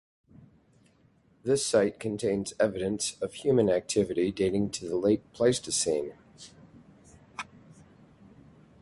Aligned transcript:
The 1.43 1.57
site 1.57 1.99
contains 1.99 2.55
evidence 2.59 3.15
of 3.21 3.35
human 3.35 3.69
activity 3.69 4.31
dating 4.31 4.71
to 4.71 4.89
the 4.89 4.95
Late 4.95 5.21
Pleistocene. 5.31 6.13